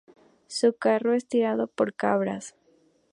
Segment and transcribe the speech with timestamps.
[0.47, 2.55] Su carro es tirado por cabras.